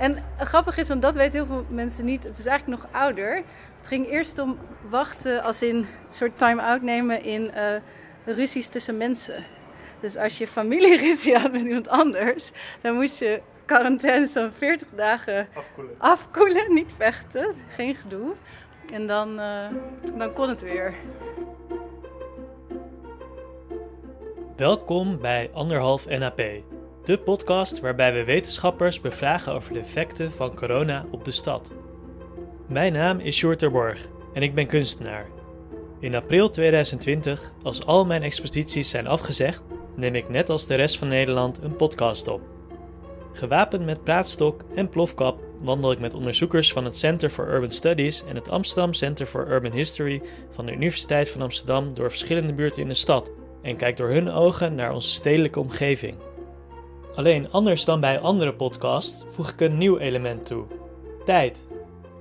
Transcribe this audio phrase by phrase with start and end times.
[0.00, 2.24] En grappig is, want dat weten heel veel mensen niet.
[2.24, 3.34] Het is eigenlijk nog ouder.
[3.34, 8.96] Het ging eerst om wachten, als in een soort time-out nemen in uh, ruzies tussen
[8.96, 9.44] mensen.
[10.00, 12.50] Dus als je familieruzie had met iemand anders,
[12.80, 15.94] dan moest je quarantaine zo'n 40 dagen afkoelen.
[15.98, 16.74] afkoelen.
[16.74, 18.32] Niet vechten, geen gedoe.
[18.92, 19.66] En dan, uh,
[20.18, 20.94] dan kon het weer.
[24.56, 26.42] Welkom bij Anderhalf NAP,
[27.10, 31.72] de podcast waarbij we wetenschappers bevragen over de effecten van corona op de stad.
[32.66, 33.62] Mijn naam is Sjoerd
[34.34, 35.26] en ik ben kunstenaar.
[36.00, 39.62] In april 2020, als al mijn exposities zijn afgezegd,
[39.96, 42.40] neem ik net als de rest van Nederland een podcast op.
[43.32, 48.24] Gewapend met praatstok en plofkap wandel ik met onderzoekers van het Center for Urban Studies
[48.24, 52.82] en het Amsterdam Center for Urban History van de Universiteit van Amsterdam door verschillende buurten
[52.82, 53.30] in de stad
[53.62, 56.14] en kijk door hun ogen naar onze stedelijke omgeving.
[57.14, 60.64] Alleen anders dan bij andere podcasts voeg ik een nieuw element toe:
[61.24, 61.64] tijd.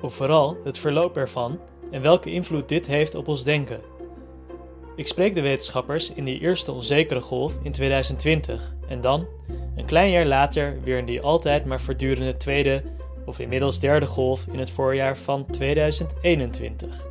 [0.02, 1.60] Of vooral het verloop ervan
[1.92, 3.80] en welke invloed dit heeft op ons denken.
[4.96, 9.28] Ik spreek de wetenschappers in die eerste onzekere golf in 2020 en dan,
[9.76, 12.84] een klein jaar later, weer in die altijd maar voortdurende tweede
[13.26, 17.06] of inmiddels derde golf in het voorjaar van 2021.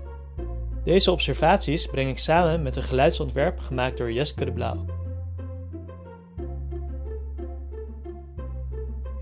[0.85, 4.98] Deze observaties breng ik samen met een geluidsontwerp gemaakt door Jeske de Blauw.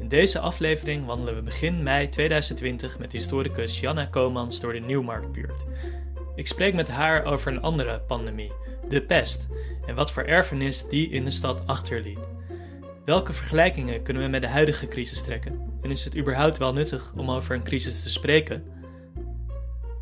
[0.07, 5.65] In deze aflevering wandelen we begin mei 2020 met historicus Janna Komans door de Nieuwmarktbuurt.
[6.35, 8.53] Ik spreek met haar over een andere pandemie,
[8.89, 9.49] de pest,
[9.87, 12.29] en wat voor erfenis die in de stad achterliet.
[13.05, 15.79] Welke vergelijkingen kunnen we met de huidige crisis trekken?
[15.83, 18.65] En is het überhaupt wel nuttig om over een crisis te spreken?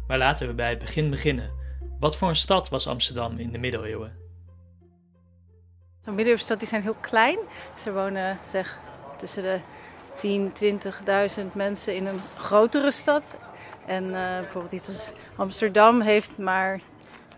[0.07, 1.51] Maar laten we bij het begin beginnen.
[1.99, 4.17] Wat voor een stad was Amsterdam in de middeleeuwen?
[6.01, 7.39] Zo'n middeleeuwse stad zijn heel klein.
[7.87, 8.79] Er wonen zeg
[9.19, 9.61] tussen de
[10.17, 13.23] 10, 20.000 mensen in een grotere stad.
[13.87, 16.81] En uh, bijvoorbeeld iets als Amsterdam heeft maar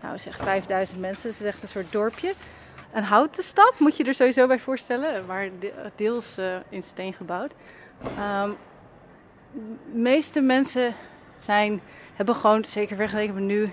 [0.01, 1.29] nou zeg 5000 mensen.
[1.29, 2.33] Het is echt een soort dorpje.
[2.93, 5.25] Een houten stad moet je er sowieso bij voorstellen.
[5.25, 5.49] Maar
[5.95, 7.53] deels uh, in steen gebouwd.
[8.15, 8.55] De
[9.91, 10.95] meeste mensen
[11.37, 11.81] zijn,
[12.13, 13.71] hebben gewoon, zeker vergeleken met nu,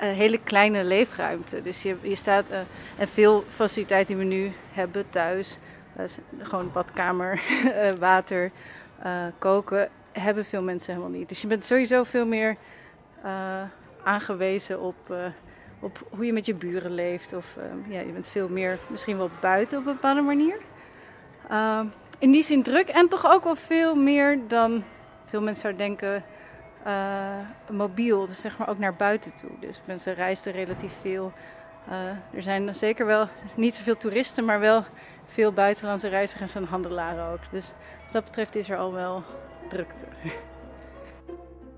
[0.00, 1.62] een hele kleine leefruimte.
[1.62, 2.58] Dus je, je staat, uh,
[2.96, 5.58] en veel faciliteiten die we nu hebben thuis,
[6.38, 8.50] gewoon badkamer, uh, water,
[9.38, 11.28] koken, hebben veel mensen helemaal niet.
[11.28, 12.56] Dus je bent sowieso veel meer
[14.02, 14.96] aangewezen op,
[15.80, 17.32] op hoe je met je buren leeft.
[17.32, 17.56] Of
[17.88, 20.56] ja, je bent veel meer misschien wel buiten op een bepaalde manier.
[22.18, 24.84] in die zin druk en toch ook wel veel meer dan
[25.26, 26.24] veel mensen zouden denken
[26.86, 29.50] uh, mobiel, dus zeg maar ook naar buiten toe.
[29.60, 31.32] Dus mensen reisden relatief veel.
[32.34, 34.84] Er zijn zeker wel niet zoveel toeristen, maar wel
[35.28, 37.40] veel buitenlandse reizigers en handelaren ook.
[37.50, 37.72] Dus
[38.04, 39.22] wat dat betreft is er al wel
[39.68, 40.06] drukte.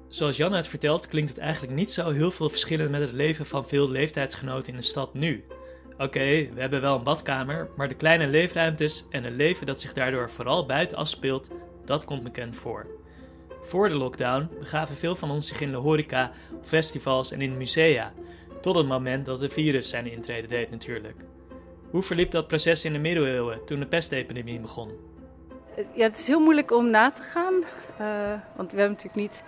[0.09, 3.47] Zoals Jan het vertelt, klinkt het eigenlijk niet zo heel veel verschillend met het leven
[3.47, 5.45] van veel leeftijdsgenoten in de stad nu.
[5.99, 9.93] Oké, we hebben wel een badkamer, maar de kleine leefruimtes en een leven dat zich
[9.93, 11.51] daardoor vooral buiten afspeelt,
[11.85, 12.87] dat komt bekend voor.
[13.63, 16.33] Voor de lockdown begaven veel van ons zich in de horeca,
[16.63, 18.13] festivals en in musea,
[18.61, 21.17] tot het moment dat het virus zijn intrede deed natuurlijk.
[21.91, 24.91] Hoe verliep dat proces in de middeleeuwen toen de pestepidemie begon?
[25.93, 29.43] Ja, het is heel moeilijk om na te gaan, uh, want we hebben natuurlijk niet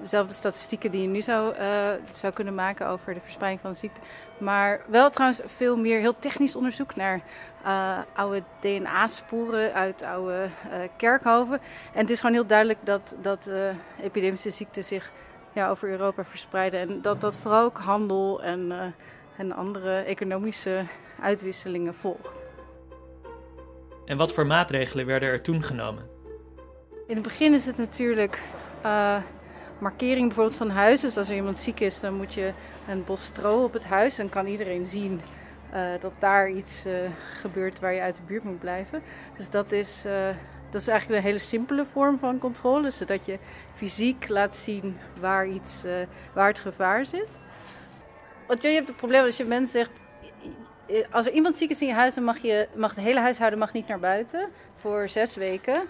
[0.00, 3.78] dezelfde statistieken die je nu zou, uh, zou kunnen maken over de verspreiding van de
[3.78, 4.00] ziekte.
[4.38, 7.20] Maar wel trouwens veel meer heel technisch onderzoek naar
[7.64, 10.48] uh, oude DNA-sporen uit oude
[10.96, 11.60] kerkhoven.
[11.92, 13.48] En het is gewoon heel duidelijk dat, dat
[14.02, 15.12] epidemische ziekten zich
[15.52, 16.80] ja, over Europa verspreiden.
[16.80, 18.94] En dat dat vooral ook handel en,
[19.36, 20.84] en andere economische
[21.24, 22.30] uitwisselingen volgt.
[24.04, 26.08] En wat voor maatregelen werden er toen genomen?
[27.06, 28.40] In het begin is het natuurlijk
[29.78, 31.06] markering bijvoorbeeld van huizen.
[31.06, 32.52] Dus als er iemand ziek is, dan moet je
[32.88, 34.16] een bos stro op het huis.
[34.16, 35.20] Dan kan iedereen zien
[35.74, 36.94] uh, dat daar iets uh,
[37.34, 39.02] gebeurt waar je uit de buurt moet blijven.
[39.36, 40.28] Dus dat is, uh,
[40.70, 42.90] dat is eigenlijk een hele simpele vorm van controle.
[42.90, 43.38] Zodat je
[43.74, 45.84] fysiek laat zien waar, iets,
[46.32, 47.28] waar het gevaar zit.
[48.46, 50.02] Want je hebt het probleem als je mensen zegt...
[51.10, 53.58] Als er iemand ziek is in je huis, dan mag, je, mag het hele huishouden
[53.58, 55.82] mag niet naar buiten voor zes weken.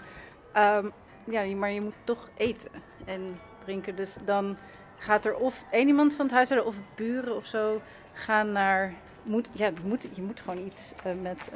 [0.57, 0.91] Um,
[1.23, 2.69] ja, maar je moet toch eten.
[3.05, 3.95] En drinken.
[3.95, 4.57] Dus dan
[4.97, 7.81] gaat er of iemand van het huishouden of buren of zo
[8.13, 8.93] gaan naar.
[9.23, 9.71] Moet, ja,
[10.13, 11.51] je moet gewoon iets uh, met,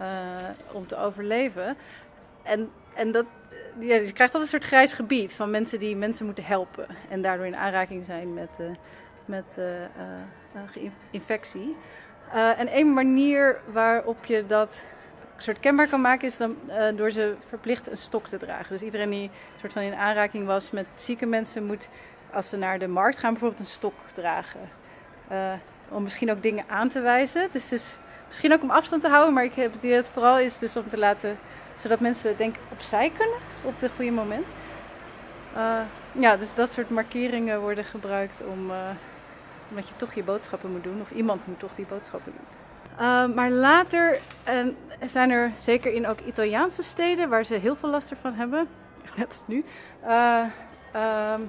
[0.00, 1.76] uh, om te overleven.
[2.42, 3.26] En, en dat,
[3.78, 6.86] ja, dus je krijgt altijd een soort grijs gebied van mensen die mensen moeten helpen.
[7.08, 8.50] En daardoor in aanraking zijn met,
[9.24, 9.58] met
[11.10, 11.76] infectie.
[12.32, 14.76] En één manier waarop je dat
[15.36, 18.68] soort kenbaar kan maken, is dan uh, door ze verplicht een stok te dragen.
[18.68, 19.30] Dus iedereen die
[19.60, 21.88] soort van in aanraking was met zieke mensen, moet
[22.32, 24.60] als ze naar de markt gaan bijvoorbeeld een stok dragen.
[25.32, 25.52] Uh,
[25.88, 27.48] om misschien ook dingen aan te wijzen.
[27.52, 27.96] Dus het is
[28.28, 30.76] misschien ook om afstand te houden, maar ik heb het dat het vooral is dus
[30.76, 31.38] om te laten,
[31.78, 34.46] zodat mensen denk ik opzij kunnen op het goede moment.
[36.12, 38.70] Ja, dus dat soort markeringen worden gebruikt om,
[39.72, 42.46] omdat je toch je boodschappen moet doen, of iemand moet toch die boodschappen doen.
[43.06, 44.18] Uh, maar later
[45.06, 48.68] zijn er zeker in ook Italiaanse steden waar ze heel veel last ervan hebben,
[49.16, 49.64] net als nu,
[50.02, 51.40] ehm,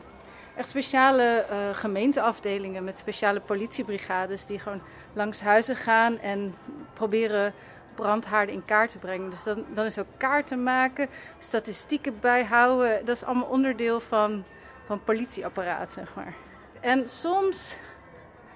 [0.56, 4.82] echt speciale gemeenteafdelingen met speciale politiebrigades die gewoon
[5.14, 6.56] langs huizen gaan en
[6.94, 7.54] proberen
[7.96, 9.30] brandhaarden in kaart te brengen.
[9.30, 11.10] Dus dan, dan is ook kaarten maken,
[11.40, 13.06] statistieken bijhouden.
[13.06, 14.44] Dat is allemaal onderdeel van,
[14.86, 16.34] van politieapparaat, zeg maar.
[16.80, 17.78] En soms,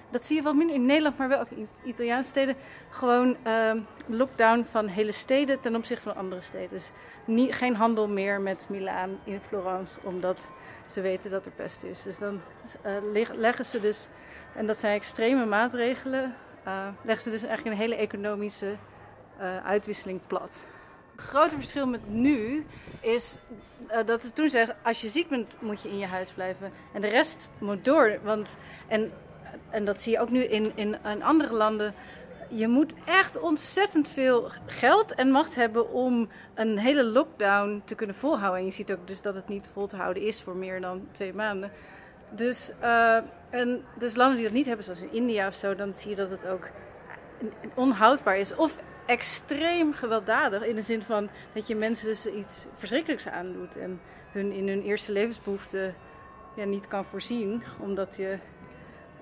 [0.09, 2.55] dat zie je wel minder in Nederland, maar wel ook in Italiaanse steden,
[2.89, 3.71] gewoon uh,
[4.07, 6.69] lockdown van hele steden ten opzichte van andere steden.
[6.69, 6.91] Dus
[7.25, 10.49] niet, geen handel meer met Milaan in Florence, omdat
[10.91, 12.01] ze weten dat er pest is.
[12.01, 12.41] Dus dan
[12.85, 14.07] uh, leggen ze dus,
[14.55, 16.35] en dat zijn extreme maatregelen,
[16.67, 18.75] uh, leggen ze dus eigenlijk een hele economische
[19.39, 20.65] uh, uitwisseling plat.
[21.11, 22.65] Het grote verschil met nu
[22.99, 23.37] is
[24.05, 26.71] dat ze toen zeggen: als je ziek bent, moet je in je huis blijven.
[26.93, 28.19] En de rest moet door.
[28.23, 28.57] Want,
[28.87, 29.11] en,
[29.69, 31.93] en dat zie je ook nu in, in, andere landen.
[32.49, 38.15] Je moet echt ontzettend veel geld en macht hebben om een hele lockdown te kunnen
[38.15, 38.59] volhouden.
[38.59, 41.07] En je ziet ook dus dat het niet vol te houden is voor meer dan
[41.11, 41.71] twee maanden.
[42.29, 43.17] Dus, uh,
[43.49, 46.15] en, dus landen die dat niet hebben, zoals in India of zo, dan zie je
[46.15, 46.67] dat het ook
[47.73, 48.55] onhoudbaar is.
[48.55, 50.65] Of extreem gewelddadig.
[50.65, 53.77] In de zin van dat je mensen dus iets verschrikkelijks aandoet.
[53.77, 55.95] En hun in hun eerste levensbehoeften
[56.55, 57.63] ja, niet kan voorzien.
[57.79, 58.37] Omdat je.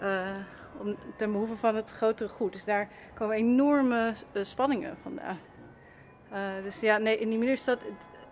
[0.01, 0.27] Uh,
[0.79, 2.53] om, ten behoeve van het grotere goed.
[2.53, 5.39] Dus daar komen enorme uh, spanningen vandaan.
[6.33, 7.79] Uh, dus ja, nee, in die milieustad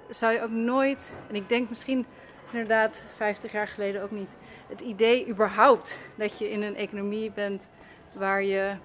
[0.10, 1.12] zou je ook nooit.
[1.30, 2.06] En ik denk misschien
[2.51, 4.30] inderdaad 50 jaar geleden ook niet.
[4.68, 7.69] Het idee überhaupt dat je in een economie bent
[8.12, 8.75] waar je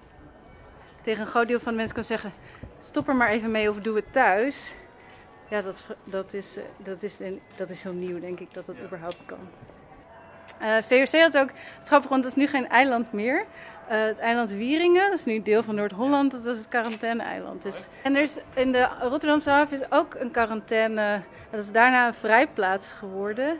[1.01, 2.33] tegen een groot deel van de mensen kan zeggen:
[2.79, 4.73] stop er maar even mee of doe het thuis.
[5.49, 7.17] Ja, dat, dat, is, eh, dat, is,
[7.55, 9.49] dat is heel nieuw, denk ik, dat dat überhaupt kan.
[10.61, 13.45] Uh, eh, VOC had ook, het grappige, want het is nu geen eiland meer.
[13.91, 17.61] Uh, het eiland Wieringen, dat is nu deel van Noord-Holland, dat was het quarantaine-eiland.
[17.61, 17.83] Dus.
[18.03, 22.13] En er is, in de Rotterdamse haven is ook een quarantaine, dat is daarna een
[22.13, 23.57] vrijplaats geworden.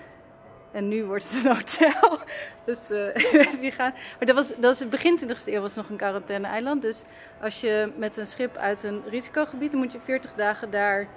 [0.71, 2.19] En nu wordt het een hotel.
[2.65, 3.93] Dus uh, die gaan.
[4.17, 6.81] Maar dat was, dat is het begin 20e eeuw was nog een quarantaine-eiland.
[6.81, 7.03] Dus
[7.41, 11.07] als je met een schip uit een risicogebied, dan moet je 40 dagen daar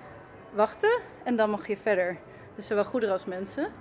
[0.51, 1.01] wachten.
[1.25, 2.17] En dan mag je verder.
[2.57, 3.73] Dus zowel goederen als mensen.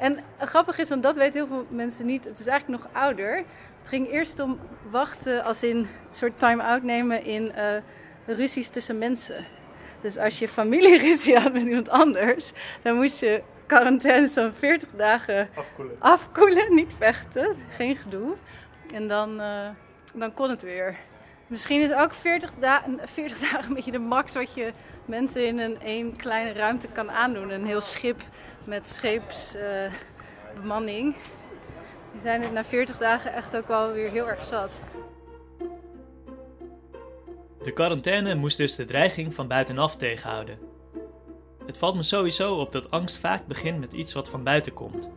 [0.00, 2.24] En grappig is, want dat weten heel veel mensen niet.
[2.24, 3.36] Het is eigenlijk nog ouder.
[3.80, 4.58] Het ging eerst om
[4.90, 9.44] wachten als in een soort time-out nemen in uh, ruzies tussen mensen.
[10.00, 12.52] Dus als je familieruzie had met iemand anders,
[12.82, 15.96] dan moest je quarantaine zo'n 40 dagen afkoelen.
[15.98, 18.36] afkoelen, niet vechten, geen gedoe.
[18.94, 19.68] En dan, uh,
[20.14, 20.96] dan kon het weer.
[21.46, 24.72] Misschien is ook 40, da 40 dagen een beetje de max wat je
[25.04, 27.50] mensen in een één kleine ruimte kan aandoen.
[27.50, 28.22] Een heel schip
[28.64, 31.14] met scheepsbemanning.
[31.14, 31.20] Uh,
[32.12, 34.70] Die zijn het na 40 dagen echt ook wel weer heel erg zat.
[37.62, 40.58] De quarantaine moest dus de dreiging van buitenaf tegenhouden.
[41.66, 45.10] Het valt me sowieso op dat angst vaak begint met iets wat van buiten komt.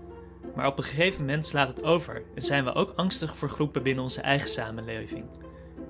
[0.55, 3.83] Maar op een gegeven moment slaat het over en zijn we ook angstig voor groepen
[3.83, 5.25] binnen onze eigen samenleving.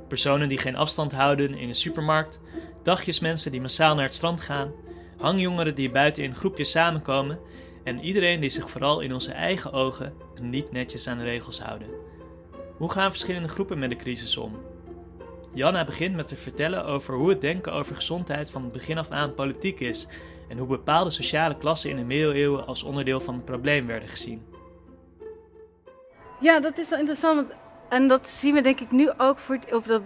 [0.08, 2.40] Personen die geen afstand houden in een supermarkt,
[2.84, 4.72] dagjesmensen die massaal naar het strand gaan,
[5.24, 7.40] hangjongeren die buiten in groepjes samenkomen
[7.84, 11.88] en iedereen die zich vooral in onze eigen ogen niet netjes aan de regels houden.
[12.78, 14.58] Hoe gaan verschillende groepen met de crisis om?
[15.54, 19.10] Janna begint met te vertellen over hoe het denken over gezondheid van het begin af
[19.10, 20.08] aan politiek is
[20.50, 24.46] en hoe bepaalde sociale klassen in de middeleeuwen als onderdeel van het probleem werden gezien.
[26.40, 27.52] Ja, dat is wel interessant.
[27.90, 30.02] En dat zien we denk ik nu ook, voor het, of dat,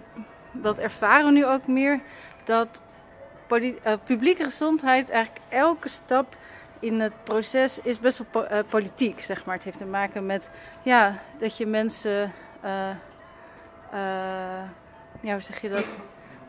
[0.52, 2.02] dat ervaren we nu ook meer,
[2.44, 2.82] dat
[4.04, 6.36] publieke gezondheid eigenlijk elke stap
[6.80, 9.54] in het proces is best wel uh, politiek, zeg maar.
[9.54, 10.50] Het heeft te maken met
[10.82, 12.32] ja, dat je mensen,
[12.64, 12.90] uh,
[15.20, 15.84] ja, zeg je dat?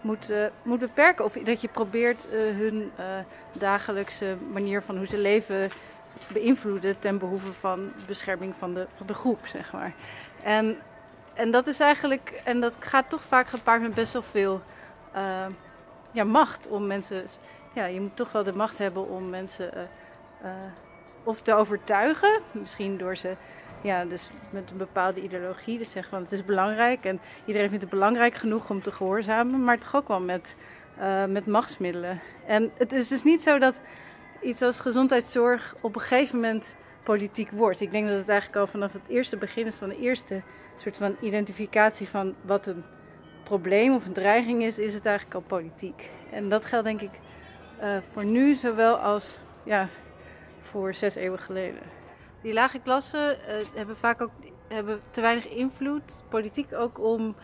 [0.02, 1.26] moet, moet beperken.
[1.26, 2.92] Of dat je probeert hun
[3.52, 5.70] dagelijkse manier van hoe ze leven
[6.28, 9.94] beïnvloeden ten behoeve van bescherming van de, van de groep, zeg maar.
[10.44, 10.78] En,
[11.34, 14.62] en dat is eigenlijk, en dat gaat toch vaak gepaard met best wel veel
[16.12, 17.26] ja, macht om mensen.
[17.74, 19.90] Ja, je moet toch wel de macht hebben om mensen
[21.24, 23.36] of te overtuigen, misschien door ze
[23.82, 25.78] ja, dus met een bepaalde ideologie.
[25.78, 29.64] Dus zeggen van het is belangrijk en iedereen vindt het belangrijk genoeg om te gehoorzamen.
[29.64, 30.56] Maar toch ook wel met
[31.00, 32.22] uh, met machtsmiddelen.
[32.46, 33.76] En het is dus niet zo dat
[34.42, 37.82] iets als gezondheidszorg op een gegeven moment politiek wordt.
[37.82, 40.42] Ik denk dat het eigenlijk al vanaf het eerste begin is van de eerste
[40.78, 42.84] soort van identificatie van wat een
[43.50, 46.10] probleem of een dreiging is, is het eigenlijk al politiek.
[46.32, 47.20] En dat geldt denk ik
[47.82, 49.88] uh, voor nu zowel als ja,
[50.62, 51.82] voor zes eeuwen geleden.
[52.42, 54.32] Die lage klassen uh, hebben vaak ook
[54.68, 57.36] hebben te weinig invloed, politiek ook om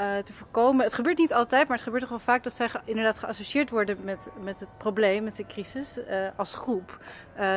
[0.00, 0.84] uh, te voorkomen.
[0.84, 3.98] Het gebeurt niet altijd, maar het gebeurt toch wel vaak dat zij inderdaad geassocieerd worden
[4.04, 5.98] met, met het probleem, met de crisis,
[6.36, 6.98] als groep.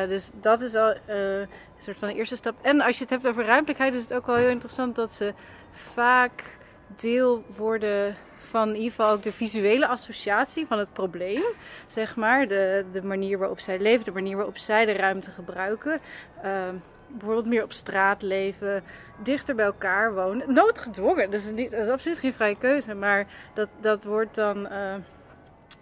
[0.08, 2.54] Dus dat is al een soort van de eerste stap.
[2.62, 5.34] En als je het hebt over ruimtelijkheid, is het ook wel heel interessant dat ze
[5.70, 6.62] vaak
[7.00, 11.42] deel worden van in ieder geval ook de visuele associatie van het probleem.
[11.86, 16.00] Zeg maar, de, de manier waarop zij leven, de manier waarop zij de ruimte gebruiken.
[16.42, 16.74] Ehm,
[17.06, 18.82] bijvoorbeeld meer op straat leven,
[19.22, 20.52] dichter bij elkaar wonen.
[20.52, 24.94] Noodgedwongen, dus niet, dat is absoluut geen vrije keuze, maar dat, dat wordt dan, uh,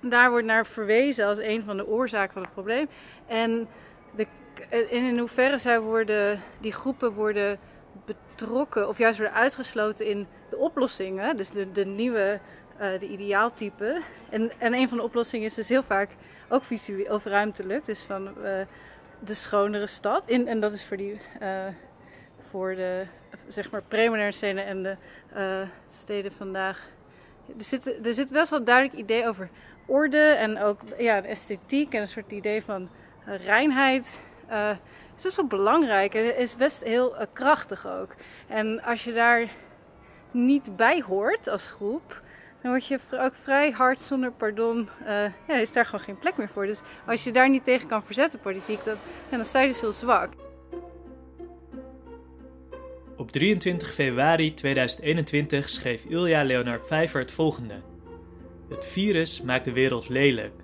[0.00, 2.88] daar wordt naar verwezen als een van de oorzaken van het probleem.
[3.26, 3.69] En,
[4.16, 4.26] de,
[4.71, 7.59] en in hoeverre zij worden, die groepen worden
[8.05, 12.41] betrokken of juist worden uitgesloten in de oplossingen, dus de, de nieuwe,
[12.81, 14.03] uh, de ideaaltype.
[14.31, 16.11] En, en een van de oplossingen is dus heel vaak
[16.49, 18.29] ook visueel of ruimtelijk, dus van...
[18.45, 18.61] Uh,
[19.25, 20.23] de schonere stad.
[20.27, 21.65] In, en dat is voor, die, uh,
[22.51, 23.07] voor de
[23.49, 23.83] zeg maar
[24.33, 24.97] steden en de
[25.91, 26.89] steden vandaag.
[27.59, 29.49] Er zit, er zit best wel een duidelijk idee over
[29.87, 32.89] orde en ook ja, de esthetiek en een soort idee van
[33.25, 34.19] reinheid.
[35.25, 38.14] Uh, is wel belangrijk en is best heel krachtig ook.
[38.49, 39.50] En als je daar
[40.31, 42.23] niet bij hoort als groep,
[42.62, 44.88] dan word je ook vrij hard zonder pardon.
[45.02, 45.09] Uh,
[45.49, 46.67] ja, is daar gewoon geen plek meer voor.
[46.67, 48.97] Dus als je daar niet tegen kan verzetten, politiek, dan,
[49.31, 50.33] ja, dan sta je dus heel zwak.
[53.17, 57.75] Op 23 februari 2021 schreef Ilja Leonard Vijver het volgende:
[58.69, 60.55] Het virus maakt de wereld lelijk.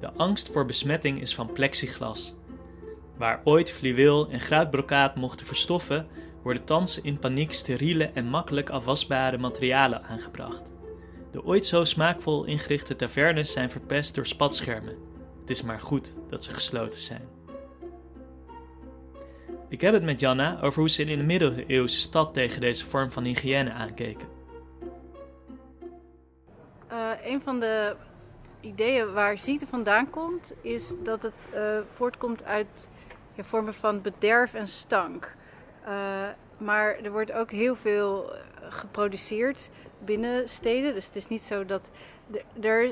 [0.00, 2.37] De angst voor besmetting is van plexiglas.
[3.18, 6.06] Waar ooit fluweel en gruitbrokaat mochten verstoffen,
[6.42, 10.70] worden thans in paniek steriele en makkelijk afwasbare materialen aangebracht.
[11.32, 14.96] De ooit zo smaakvol ingerichte tavernes zijn verpest door spatschermen.
[15.40, 17.28] Het is maar goed dat ze gesloten zijn.
[19.68, 23.10] Ik heb het met Janna over hoe ze in de middeleeuwse stad tegen deze vorm
[23.10, 24.28] van hygiëne aankeken.
[26.92, 27.96] Uh, een van de
[28.60, 32.88] ideeën waar ziekte vandaan komt, is dat het uh, voortkomt uit
[33.38, 35.34] ja, vormen van bederf en stank.
[35.88, 35.90] Uh,
[36.56, 38.32] maar er wordt ook heel veel
[38.68, 40.94] geproduceerd binnen steden.
[40.94, 41.90] Dus het is niet zo dat.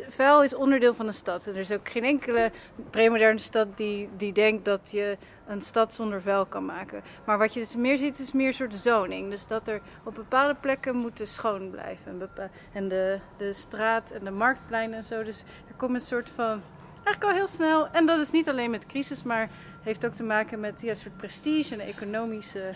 [0.08, 1.46] Vuil is onderdeel van een stad.
[1.46, 2.50] En er is ook geen enkele
[2.90, 7.02] premoderne stad die, die denkt dat je een stad zonder vuil kan maken.
[7.24, 9.30] Maar wat je dus meer ziet, is meer een soort zoning.
[9.30, 12.30] Dus dat er op bepaalde plekken moeten schoon blijven.
[12.72, 15.22] En de, de straat en de marktpleinen en zo.
[15.22, 16.62] Dus er komt een soort van.
[16.94, 17.88] Eigenlijk al heel snel.
[17.88, 19.50] En dat is niet alleen met crisis, maar
[19.86, 22.72] heeft ook te maken met ja, een soort prestige en economische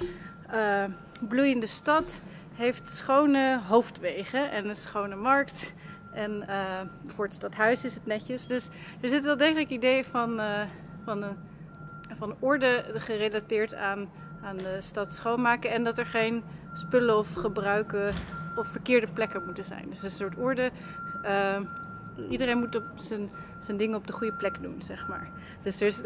[0.54, 0.84] uh,
[1.28, 2.20] bloeiende stad
[2.54, 5.72] heeft schone hoofdwegen en een schone markt.
[6.12, 8.46] En uh, voor het stadhuis is het netjes.
[8.46, 8.68] Dus
[9.00, 10.60] er zit wel degelijk idee van, uh,
[11.04, 11.24] van,
[12.18, 14.10] van orde gerelateerd aan,
[14.42, 15.70] aan de stad schoonmaken.
[15.70, 16.42] En dat er geen
[16.74, 18.14] spullen of gebruiken
[18.56, 19.88] of verkeerde plekken moeten zijn.
[19.88, 20.70] Dus een soort orde.
[22.30, 25.28] Iedereen moet op zijn, zijn dingen op de goede plek doen, zeg maar.
[25.62, 26.00] Dus er is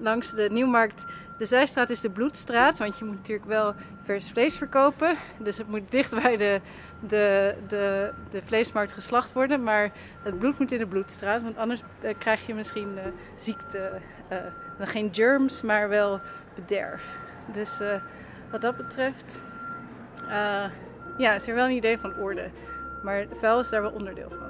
[0.00, 1.04] langs de Nieuwmarkt,
[1.38, 5.16] de zijstraat is de bloedstraat, want je moet natuurlijk wel vers vlees verkopen.
[5.38, 6.60] Dus het moet dicht bij de,
[7.08, 9.62] de, de, de vleesmarkt geslacht worden.
[9.62, 13.02] Maar het bloed moet in de bloedstraat, want anders uh, krijg je misschien uh,
[13.36, 13.92] ziekte.
[14.32, 14.38] Uh,
[14.88, 16.20] geen germs, maar wel
[16.54, 17.02] bederf.
[17.52, 17.80] Dus
[18.50, 19.40] wat dat betreft,
[21.16, 22.50] ja, is er wel een idee van orde.
[23.02, 24.49] Maar vuil is daar wel onderdeel van.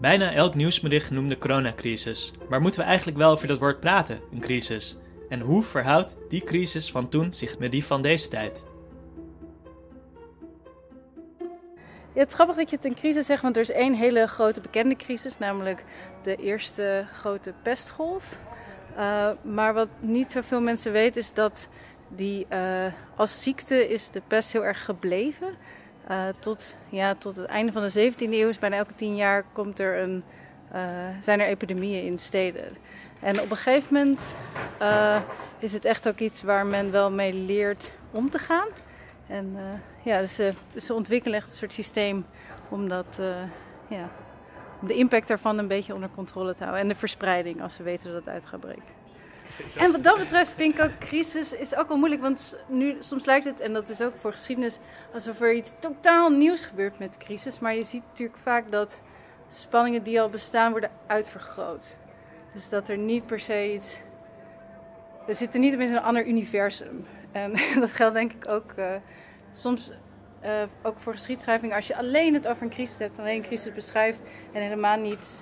[0.00, 2.32] Bijna elk nieuwsbericht noemt de coronacrisis.
[2.48, 4.96] Maar moeten we eigenlijk wel over dat woord praten, een crisis?
[5.28, 8.64] En hoe verhoudt die crisis van toen zich met die van deze tijd?
[12.12, 14.60] Het is grappig dat je het een crisis zegt, want er is één hele grote
[14.60, 15.84] bekende crisis, namelijk
[16.22, 18.38] de eerste grote pestgolf.
[18.96, 21.68] Uh, maar wat niet zoveel mensen weten is dat
[22.08, 25.48] die uh, als ziekte is de pest heel erg gebleven.
[26.10, 29.44] Uh, tot, ja, tot het einde van de 17e eeuw, is bijna elke tien jaar,
[29.52, 30.24] komt er een,
[30.74, 30.80] uh,
[31.20, 32.76] zijn er epidemieën in steden.
[33.20, 34.34] En op een gegeven moment
[34.82, 35.20] uh,
[35.58, 38.68] is het echt ook iets waar men wel mee leert om te gaan.
[39.26, 39.56] En
[40.02, 40.40] ja, dus,
[40.76, 42.26] ze ontwikkelen echt een soort systeem
[42.68, 43.20] om, dat,
[43.88, 44.10] ja,
[44.80, 46.82] om de impact daarvan een beetje onder controle te houden.
[46.82, 48.99] En de verspreiding als ze weten dat het uit gaat breken.
[49.76, 52.22] En wat dat betreft vind ik ook crisis is ook wel moeilijk.
[52.22, 54.78] Want nu, soms lijkt het, en dat is ook voor geschiedenis,
[55.12, 57.58] alsof er iets totaal nieuws gebeurt met crisis.
[57.58, 59.00] Maar je ziet natuurlijk vaak dat
[59.48, 61.96] spanningen die al bestaan worden uitvergroot.
[62.52, 64.00] Dus dat er niet per se iets.
[65.26, 67.06] We zitten niet in een ander universum.
[67.32, 68.94] En dat geldt denk ik ook uh,
[69.52, 69.92] soms
[70.44, 71.74] uh, ook voor geschiedschrijving.
[71.74, 74.20] Als je alleen het over een crisis hebt, alleen een crisis beschrijft
[74.52, 75.34] en helemaal niet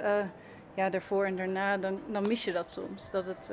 [0.00, 0.24] uh,
[0.74, 3.10] ja, daarvoor en daarna, dan, dan mis je dat soms.
[3.10, 3.50] Dat het,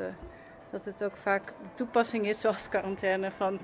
[0.69, 3.59] dat het ook vaak de toepassing is, zoals quarantaine, van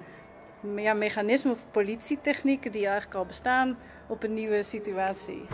[0.76, 5.46] ja, mechanismen of politietechnieken die eigenlijk al bestaan op een nieuwe situatie.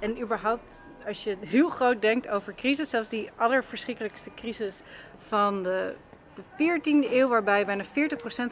[0.00, 4.82] en überhaupt als je heel groot denkt over crisis, zelfs die allerverschrikkelijkste crisis
[5.18, 5.94] van de,
[6.34, 7.88] de 14e eeuw, waarbij bijna 40%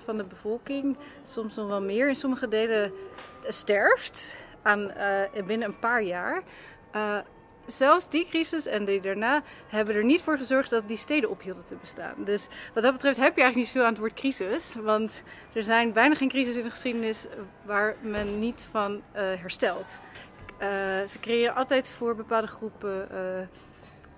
[0.05, 2.93] van de bevolking, soms nog wel meer in sommige delen,
[3.49, 4.31] sterft
[4.63, 4.93] aan,
[5.47, 6.43] binnen een paar jaar.
[7.69, 11.65] Zelfs die crisis en die daarna hebben er niet voor gezorgd dat die steden ophielden
[11.65, 12.15] te bestaan.
[12.17, 14.75] Dus wat dat betreft heb je eigenlijk niet zoveel aan het woord crisis.
[14.75, 15.23] Want
[15.53, 17.27] er zijn bijna geen crisis in de geschiedenis
[17.65, 19.99] waar men niet van uh, herstelt.
[20.63, 20.69] Uh,
[21.09, 23.09] ze creëren altijd voor bepaalde groepen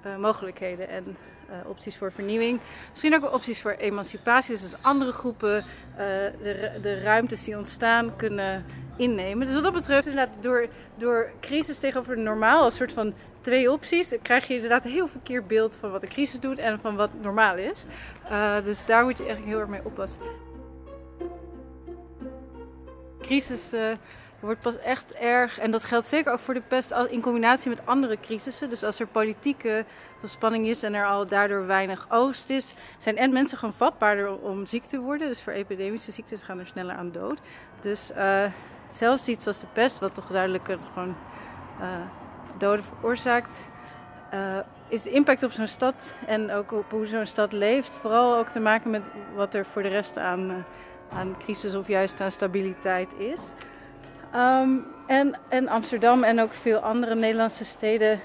[0.05, 1.17] uh, mogelijkheden en
[1.67, 2.61] opties voor vernieuwing.
[2.91, 4.59] Misschien ook opties voor emancipatie.
[4.59, 5.65] Dus andere groepen
[6.43, 8.65] de, de ruimtes die ontstaan kunnen
[8.97, 9.47] innemen.
[9.47, 14.15] Dus wat dat betreft, inderdaad, door, door crisis tegenover normaal, als soort van twee opties,
[14.23, 17.11] krijg je inderdaad een heel verkeerd beeld van wat een crisis doet en van wat
[17.21, 17.85] normaal is.
[18.65, 20.21] dus daar moet je echt heel erg mee oppassen.
[23.21, 23.73] Crisis
[24.41, 27.87] wordt pas echt erg, en dat geldt zeker ook voor de pest, in combinatie met
[27.87, 28.69] andere crisissen.
[28.69, 29.85] Dus als er politieke
[30.25, 34.67] spanning is en er al daardoor weinig oogst is, zijn en mensen gewoon vatbaarder om
[34.67, 35.29] ziek te worden.
[35.29, 37.41] Dus voor epidemische ziektes gaan er sneller aan dood.
[37.81, 38.45] Dus uh,
[38.91, 41.17] zelfs iets als de pest, wat toch duidelijk gewoon
[41.81, 41.87] uh,
[42.59, 43.67] doden veroorzaakt,
[44.35, 48.37] uh, is de impact op zo'n stad en ook op hoe zo'n stad leeft, vooral
[48.37, 49.03] ook te maken met
[49.35, 50.65] wat er voor de rest aan,
[51.13, 53.53] aan crisis of juist aan stabiliteit is.
[54.35, 58.21] Um, en, en, Amsterdam en ook veel andere Nederlandse steden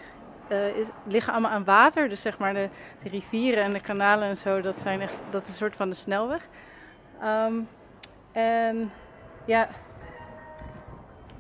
[0.50, 2.10] is, liggen allemaal aan water.
[2.10, 2.70] Dus zeg maar de,
[3.04, 5.90] de, rivieren en de kanalen en zo, dat, zijn echt, dat is een soort van
[5.90, 6.48] de snelweg.
[7.24, 7.68] Um,
[8.32, 8.92] en
[9.46, 9.70] ja,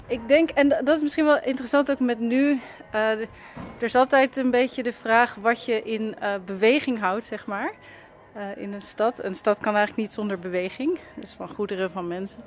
[0.07, 2.61] ik denk, en dat is misschien wel interessant ook met nu.
[2.93, 3.27] Uh, er
[3.79, 7.73] is altijd een beetje de vraag wat je in uh, beweging houdt, zeg maar.
[8.55, 9.23] in een stad.
[9.23, 10.99] Een stad kan eigenlijk niet zonder beweging.
[11.15, 12.43] Dus van goederen, van mensen.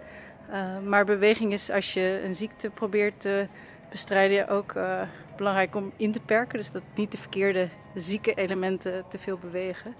[0.50, 3.46] Uh, maar beweging is als je een ziekte probeert te
[3.90, 5.02] bestrijden ook uh,
[5.36, 6.58] belangrijk om in te perken.
[6.58, 9.94] Dus dat niet de verkeerde zieke elementen te veel bewegen.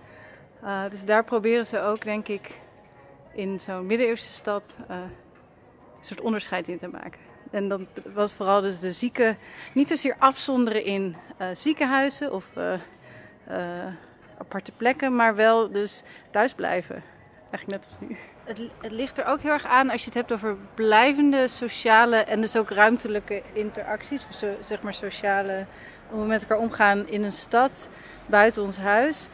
[0.63, 2.51] Uh, dus daar proberen ze ook, denk ik,
[3.33, 5.11] in zo'n middeleeuwse stad een
[6.01, 7.21] soort onderscheid in te maken.
[7.51, 9.37] En dan was vooral dus de zieken
[9.75, 11.17] niet zozeer afzonderen in
[11.53, 12.53] ziekenhuizen of
[14.39, 17.03] aparte plekken, maar wel dus thuis blijven.
[17.51, 18.17] Eigenlijk net als nu
[18.49, 22.41] het, ligt er ook heel erg aan als je het hebt over blijvende sociale en
[22.41, 24.27] dus ook ruimtelijke interacties.
[24.67, 25.67] zeg maar sociale,
[26.09, 27.89] hoe we met elkaar omgaan in een stad,
[28.27, 29.29] buiten ons huis.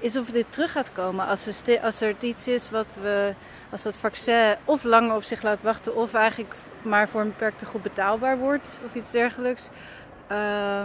[0.00, 1.26] Is of dit terug gaat komen.
[1.26, 3.34] Als, er iets is wat we,
[3.70, 7.66] als dat vaccin of langer op zich laat wachten, of eigenlijk maar voor een beperkte
[7.66, 9.68] groep betaalbaar wordt of iets dergelijks.
[10.32, 10.84] Uh,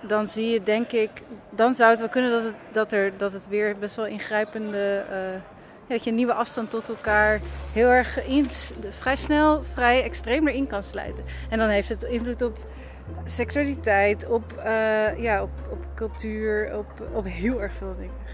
[0.00, 1.10] dan zie je denk ik,
[1.50, 5.04] dan zou het wel kunnen dat het, dat er, dat het weer best wel ingrijpende
[5.10, 5.40] uh,
[5.88, 7.40] dat je een nieuwe afstand tot elkaar
[7.72, 8.18] heel erg
[8.88, 11.24] vrij snel, vrij extreem erin kan sluiten.
[11.50, 12.58] En dan heeft het invloed op
[13.24, 18.26] seksualiteit, op, uh, ja, op, op cultuur, op, op heel erg veel dingen.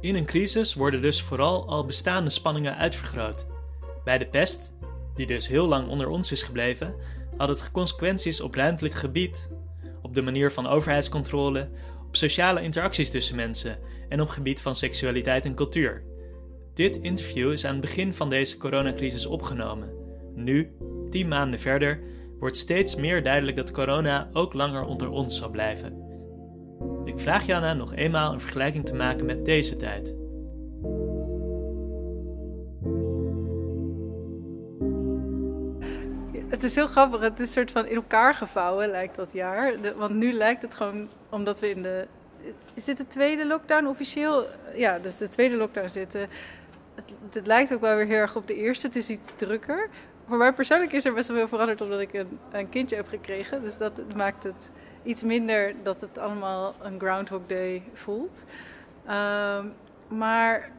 [0.00, 3.46] In een crisis worden dus vooral al bestaande spanningen uitvergroot.
[4.04, 4.74] Bij de pest,
[5.14, 6.94] die dus heel lang onder ons is gebleven,
[7.36, 9.48] had het consequenties op ruimtelijk gebied,
[10.02, 11.68] op de manier van overheidscontrole,
[12.06, 13.78] op sociale interacties tussen mensen
[14.12, 16.02] en op gebied van seksualiteit en cultuur.
[16.74, 19.88] Dit interview is aan het begin van deze coronacrisis opgenomen.
[20.34, 20.72] Nu,
[21.10, 22.00] tien maanden verder,
[22.38, 26.02] wordt steeds meer duidelijk dat corona ook langer onder ons zal blijven.
[27.04, 30.16] Ik vraag Jana nog eenmaal een vergelijking te maken met deze tijd.
[36.48, 39.74] Het is heel grappig, het is een soort van in elkaar gevouwen lijkt dat jaar.
[39.96, 42.06] want nu lijkt het gewoon, omdat we in de
[42.74, 44.46] is dit de tweede lockdown officieel?
[44.74, 46.20] Ja, dus de tweede lockdown zitten.
[46.94, 48.86] Het, het, lijkt ook wel weer heel erg op de eerste.
[48.86, 49.88] Het is iets drukker.
[50.28, 53.08] Voor mij persoonlijk is er best wel veel veranderd omdat ik een, een kindje heb
[53.08, 53.62] gekregen.
[53.62, 54.70] Dus dat maakt het
[55.02, 58.44] iets minder dat het allemaal een Groundhog Day voelt.
[59.06, 59.72] Um,
[60.08, 60.70] maar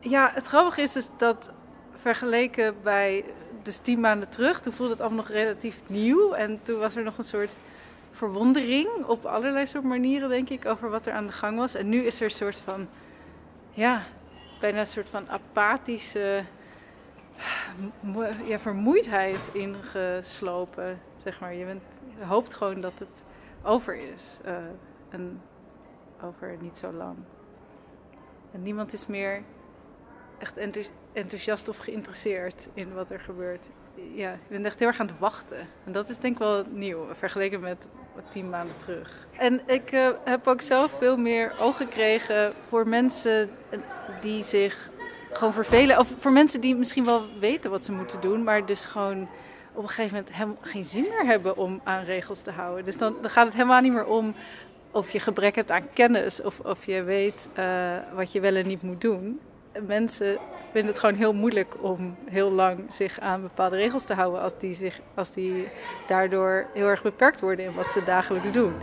[0.00, 1.50] ja, het grappige is dus dat
[2.00, 3.24] vergeleken bij
[3.62, 6.32] dus tien maanden terug, toen voelde het allemaal nog relatief nieuw.
[6.32, 7.56] En toen was er nog een soort
[8.18, 11.74] verwondering op allerlei soort manieren, denk ik, over wat er aan de gang was.
[11.74, 12.88] En nu is er een soort van,
[13.70, 14.02] ja,
[14.60, 16.44] bijna een soort van apathische
[18.44, 21.00] ja, vermoeidheid ingeslopen.
[21.22, 21.54] Zeg maar.
[21.54, 21.82] je, bent,
[22.20, 23.22] hoopt gewoon dat het
[23.62, 24.38] over is.
[24.46, 24.56] Uh,
[25.08, 25.42] en
[26.22, 27.16] over niet zo lang.
[28.52, 29.42] En niemand is meer
[30.38, 30.56] echt
[31.12, 33.68] enthousiast of geïnteresseerd in wat er gebeurt.
[33.94, 35.66] Ja, je bent echt heel erg aan het wachten.
[35.84, 37.88] En dat is denk ik wel nieuw, vergeleken met
[38.28, 39.26] tien maanden terug.
[39.38, 43.50] En ik uh, heb ook zelf veel meer oog gekregen voor mensen
[44.20, 44.90] die zich
[45.32, 45.98] gewoon vervelen.
[45.98, 49.28] Of voor mensen die misschien wel weten wat ze moeten doen, maar dus gewoon
[49.72, 52.84] op een gegeven moment helemaal geen zin meer hebben om aan regels te houden.
[52.84, 54.34] Dus dan, dan gaat het helemaal niet meer om
[54.90, 58.66] of je gebrek hebt aan kennis of of je weet uh, wat je wel en
[58.66, 59.40] niet moet doen.
[59.86, 60.38] Mensen
[60.72, 64.52] vinden het gewoon heel moeilijk om heel lang zich aan bepaalde regels te houden als
[64.58, 65.68] die, zich, als die
[66.06, 68.74] daardoor heel erg beperkt worden in wat ze dagelijks doen.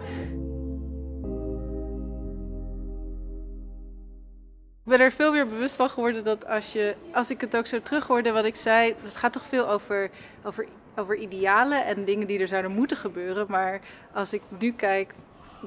[4.84, 7.68] Ik ben er veel meer bewust van geworden dat als je, als ik het ook
[7.68, 10.10] zo terughoorde wat ik zei, het gaat toch veel over,
[10.44, 13.46] over, over idealen en dingen die er zouden moeten gebeuren.
[13.50, 13.82] Maar
[14.14, 15.14] als ik nu kijk,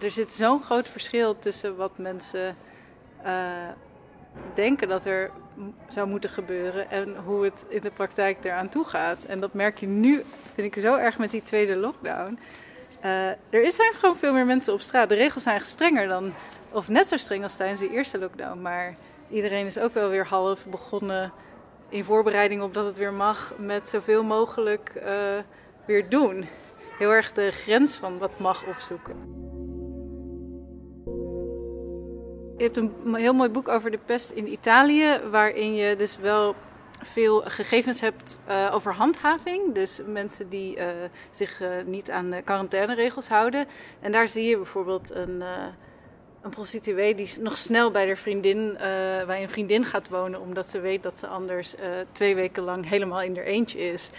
[0.00, 2.56] er zit zo'n groot verschil tussen wat mensen
[3.24, 3.68] uh,
[4.54, 5.30] denken dat er
[5.88, 9.24] zou moeten gebeuren en hoe het in de praktijk eraan toe gaat.
[9.24, 10.22] En dat merk je nu,
[10.54, 12.38] vind ik zo erg met die tweede lockdown.
[13.04, 15.08] Uh, er zijn gewoon veel meer mensen op straat.
[15.08, 16.32] De regels zijn strenger dan,
[16.72, 18.60] of net zo streng als tijdens de eerste lockdown.
[18.60, 18.94] Maar
[19.30, 21.32] iedereen is ook wel weer half begonnen
[21.88, 25.12] in voorbereiding op dat het weer mag, met zoveel mogelijk uh,
[25.86, 26.46] weer doen.
[26.98, 29.47] Heel erg de grens van wat mag opzoeken.
[32.58, 36.54] Je hebt een heel mooi boek over de pest in Italië, waarin je dus wel
[37.02, 39.74] veel gegevens hebt uh, over handhaving.
[39.74, 40.86] Dus mensen die uh,
[41.30, 43.66] zich uh, niet aan de quarantaineregels houden.
[44.00, 45.42] En daar zie je bijvoorbeeld een,
[46.42, 48.76] een prostituee die nog snel bij, haar vriendin,
[49.26, 51.74] bij een vriendin gaat wonen, omdat ze weet dat ze anders
[52.12, 54.10] twee weken lang helemaal in haar eentje is.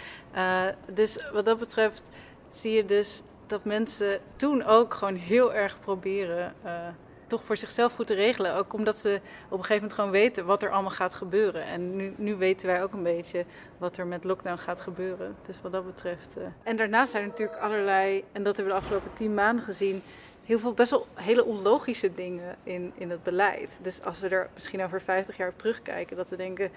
[0.92, 2.10] dus wat dat betreft
[2.50, 6.54] zie je dus dat mensen toen ook gewoon heel erg proberen
[7.30, 8.54] toch voor zichzelf goed te regelen.
[8.54, 11.64] Ook omdat ze op een gegeven moment gewoon weten wat er allemaal gaat gebeuren.
[11.64, 13.44] En nu, nu weten wij ook een beetje
[13.78, 15.36] wat er met lockdown gaat gebeuren.
[15.46, 16.38] Dus wat dat betreft.
[16.38, 16.44] Uh...
[16.62, 20.02] En daarnaast zijn er natuurlijk allerlei, en dat hebben we de afgelopen tien maanden gezien,
[20.44, 23.78] heel veel best wel hele onlogische dingen in, in het beleid.
[23.82, 26.70] Dus als we er misschien over 50 jaar op terugkijken, dat we denken.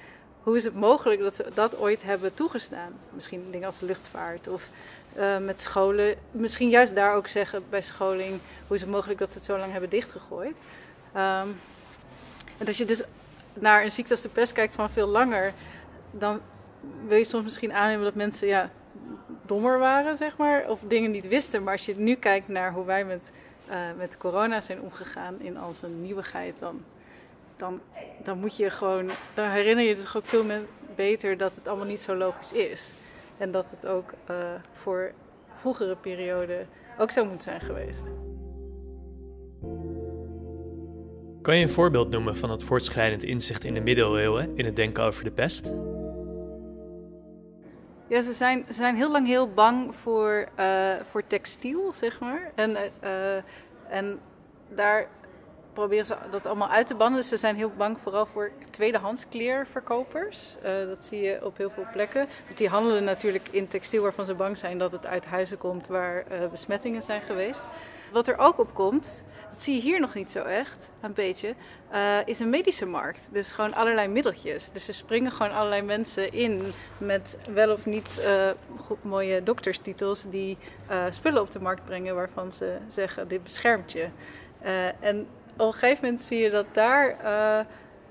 [0.44, 2.94] Hoe is het mogelijk dat ze dat ooit hebben toegestaan?
[3.10, 4.70] Misschien dingen als luchtvaart of
[5.18, 6.16] uh, met scholen.
[6.32, 9.58] Misschien juist daar ook zeggen bij scholing, hoe is het mogelijk dat ze het zo
[9.58, 10.56] lang hebben dichtgegooid?
[11.16, 11.60] Um,
[12.58, 13.02] en als je dus
[13.54, 15.54] naar een ziekte als de pest kijkt van veel langer,
[16.12, 16.40] dan
[17.08, 18.70] wil je soms misschien aannemen dat mensen ja,
[19.46, 21.64] dommer waren, zeg maar, of dingen niet wisten.
[21.64, 23.32] Maar als je nu kijkt naar hoe wij met,
[23.70, 26.84] uh, met corona zijn omgegaan in al zijn nieuwigheid, dan,
[27.58, 27.82] dan,
[28.24, 30.46] dan moet je gewoon, dan herinner je je toch ook veel
[30.96, 32.82] beter dat het allemaal niet zo logisch is.
[33.44, 34.38] En dat het ook uh,
[34.72, 35.12] voor
[35.56, 38.04] vroegere perioden ook zo moet zijn geweest.
[41.42, 45.04] Kan je een voorbeeld noemen van het voortschrijdend inzicht in de middeleeuwen in het denken
[45.04, 45.74] over de pest?
[48.08, 52.52] Ja, ze zijn, ze zijn heel lang heel bang voor, uh, voor textiel, zeg maar.
[52.56, 53.36] En, uh,
[53.90, 54.20] en
[54.70, 55.08] daar
[55.74, 57.20] proberen ze dat allemaal uit te bannen.
[57.20, 60.56] Dus ze zijn heel bang vooral voor tweedehands kleerverkopers.
[60.64, 62.28] Uh, dat zie je op heel veel plekken.
[62.46, 65.88] Want die handelen natuurlijk in textiel waarvan ze bang zijn dat het uit huizen komt
[65.88, 67.64] waar uh, besmettingen zijn geweest.
[68.12, 71.56] Wat er ook op komt, dat zie je hier nog niet zo echt, een beetje,
[71.94, 73.22] uh, is een medische markt.
[73.32, 74.72] Dus gewoon allerlei middeltjes.
[74.72, 76.62] Dus er springen gewoon allerlei mensen in
[76.98, 78.30] met wel of niet
[78.80, 80.58] goed, mooie dokterstitels die
[81.10, 84.08] spullen op de markt brengen waarvan ze zeggen dit beschermt je.
[85.00, 85.28] en
[85.58, 87.18] op een gegeven moment zie je dat daar.
[87.24, 87.60] Uh,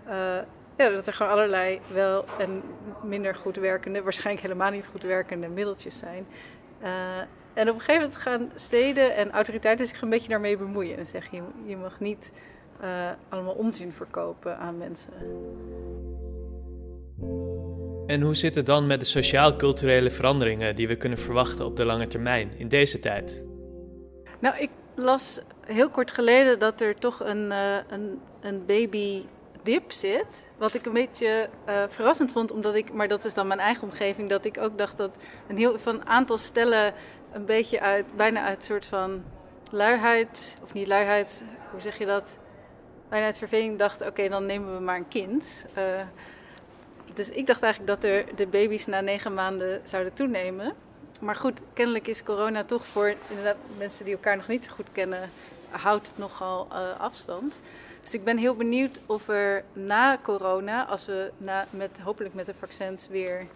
[0.08, 0.42] uh,
[0.76, 2.62] ja, dat er gewoon allerlei wel en
[3.02, 6.26] minder goed werkende, waarschijnlijk helemaal niet goed werkende middeltjes zijn.
[6.82, 6.88] Uh,
[7.54, 10.98] en op een gegeven moment gaan steden en autoriteiten zich een beetje daarmee bemoeien.
[10.98, 12.32] En zeggen: je, je mag niet
[13.28, 15.12] allemaal onzin verkopen aan mensen.
[18.06, 21.84] En hoe zit het dan met de sociaal-culturele veranderingen die we kunnen verwachten op de
[21.84, 23.42] lange termijn in deze tijd?
[24.40, 29.24] Nou, ik las heel kort geleden dat er toch een, uh, een, een baby
[29.62, 30.46] dip zit.
[30.56, 33.82] Wat ik een beetje uh, verrassend vond, omdat ik, maar dat is dan mijn eigen
[33.82, 35.10] omgeving, dat ik ook dacht dat
[35.48, 36.94] een heel van aantal stellen
[37.32, 39.22] een beetje uit, bijna uit soort van
[39.70, 42.38] luiheid, of niet luiheid, hoe zeg je dat?
[43.08, 45.64] Bijna uit verveling dacht, oké, dan nemen we maar een kind.
[45.78, 46.00] Uh,
[47.14, 50.74] dus ik dacht eigenlijk dat er de baby's na negen maanden zouden toenemen.
[51.20, 54.88] maar goed, kennelijk is corona toch voor inderdaad, mensen die elkaar nog niet zo goed
[54.92, 55.30] kennen,
[55.72, 57.60] houdt het nogal uh, afstand.
[58.02, 62.46] Dus ik ben heel benieuwd of er na corona, als we na, met, hopelijk met
[62.46, 63.46] de vaccins weer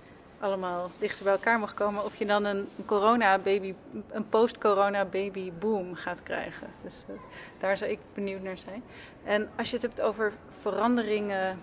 [0.40, 3.74] allemaal dichter bij elkaar mag komen, of je dan een corona baby,
[4.10, 6.66] een post-corona baby boom gaat krijgen.
[6.82, 7.16] Dus uh,
[7.58, 8.82] daar zou ik benieuwd naar zijn.
[9.24, 11.58] En als je het hebt over veranderingen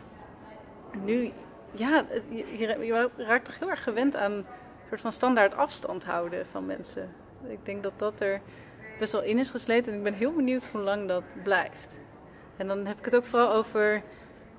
[0.91, 1.31] nu,
[1.71, 4.45] ja, je, je raakt toch heel erg gewend aan een
[4.87, 7.15] soort van standaard afstand houden van mensen.
[7.47, 8.41] Ik denk dat dat er
[8.99, 11.95] best wel in is gesleten en ik ben heel benieuwd hoe lang dat blijft.
[12.57, 14.01] En dan heb ik het ook vooral over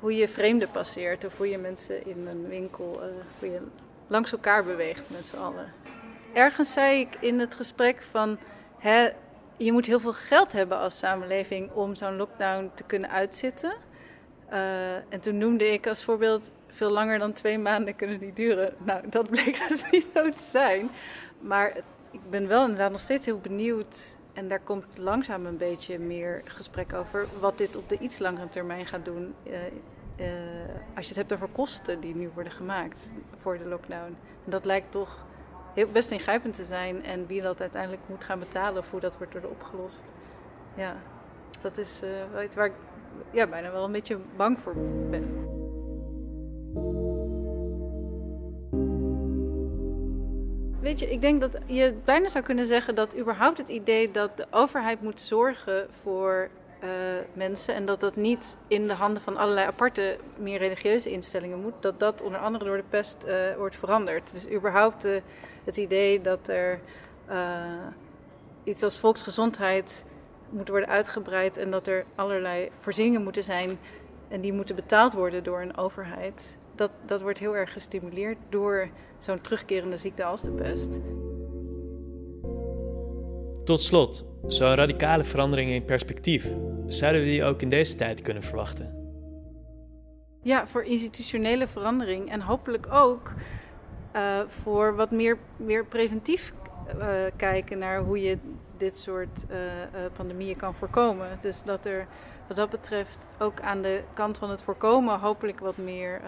[0.00, 3.60] hoe je vreemden passeert of hoe je mensen in een winkel, uh, hoe je
[4.06, 5.72] langs elkaar beweegt met z'n allen.
[6.32, 8.38] Ergens zei ik in het gesprek van,
[8.78, 9.08] hè,
[9.56, 13.74] je moet heel veel geld hebben als samenleving om zo'n lockdown te kunnen uitzitten.
[14.52, 18.74] Uh, en toen noemde ik als voorbeeld, veel langer dan twee maanden kunnen die duren.
[18.78, 20.88] Nou, dat bleek dus niet zo te zijn.
[21.40, 21.76] Maar
[22.10, 24.16] ik ben wel inderdaad nog steeds heel benieuwd.
[24.34, 27.26] En daar komt langzaam een beetje meer gesprek over.
[27.40, 29.34] Wat dit op de iets langere termijn gaat doen.
[29.46, 29.52] Uh,
[30.16, 30.26] uh,
[30.94, 34.16] als je het hebt over kosten die nu worden gemaakt voor de lockdown.
[34.44, 35.24] En dat lijkt toch
[35.74, 37.04] heel, best ingrijpend te zijn.
[37.04, 40.04] En wie dat uiteindelijk moet gaan betalen of hoe dat wordt worden opgelost.
[40.74, 40.96] Ja,
[41.60, 42.74] dat is uh, waar ik
[43.30, 44.74] ja, bijna wel een beetje bang voor
[45.10, 45.44] ben.
[50.84, 54.36] Weet je, ik denk dat je bijna zou kunnen zeggen dat überhaupt het idee dat
[54.36, 56.48] de overheid moet zorgen voor
[56.82, 56.88] uh,
[57.32, 61.72] mensen en dat dat niet in de handen van allerlei aparte, meer religieuze instellingen moet,
[61.80, 64.32] dat dat onder andere door de pest uh, wordt veranderd.
[64.34, 65.20] Dus überhaupt uh,
[65.64, 66.80] het idee dat er
[68.64, 70.04] iets als volksgezondheid
[70.50, 73.78] moet worden uitgebreid en dat er allerlei voorzieningen moeten zijn
[74.28, 76.56] en die moeten betaald worden door een overheid.
[76.74, 81.00] Dat, dat wordt heel erg gestimuleerd door zo'n terugkerende ziekte als de pest.
[83.64, 86.54] Tot slot, zo'n radicale verandering in perspectief,
[86.86, 89.02] zouden we die ook in deze tijd kunnen verwachten?
[90.42, 93.32] Ja, voor institutionele verandering en hopelijk ook
[94.16, 96.52] uh, voor wat meer, meer preventief
[96.98, 98.38] uh, kijken naar hoe je
[98.76, 99.56] dit soort uh,
[100.16, 101.38] pandemieën kan voorkomen.
[101.42, 102.06] Dus dat er
[102.46, 106.20] wat dat betreft ook aan de kant van het voorkomen hopelijk wat meer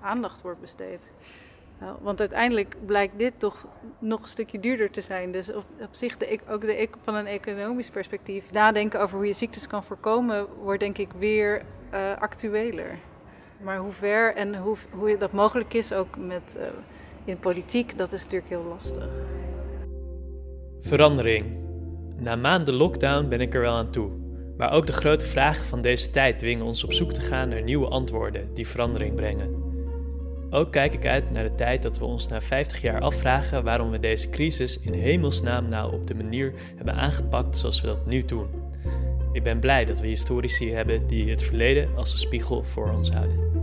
[0.00, 1.14] aandacht wordt besteed.
[1.80, 3.66] Nou, want uiteindelijk blijkt dit toch
[3.98, 5.32] nog een stukje duurder te zijn.
[5.32, 9.32] Dus op, op zich, de, ook de, van een economisch perspectief, nadenken over hoe je
[9.32, 12.98] ziektes kan voorkomen, wordt denk ik weer uh, actueler.
[13.60, 16.58] Maar hoe ver en hoe, hoe dat mogelijk is, ook met,
[17.24, 19.08] in politiek, dat is natuurlijk heel lastig.
[20.80, 21.64] Verandering.
[22.16, 24.25] Na maanden lockdown ben ik er wel aan toe.
[24.56, 27.62] Maar ook de grote vragen van deze tijd dwingen ons op zoek te gaan naar
[27.62, 29.64] nieuwe antwoorden die verandering brengen.
[30.50, 33.90] Ook kijk ik uit naar de tijd dat we ons na 50 jaar afvragen waarom
[33.90, 38.24] we deze crisis in hemelsnaam nou op de manier hebben aangepakt zoals we dat nu
[38.24, 38.48] doen.
[39.32, 43.10] Ik ben blij dat we historici hebben die het verleden als een spiegel voor ons
[43.10, 43.55] houden.